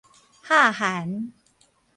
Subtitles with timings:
[0.41, 1.29] 哈韓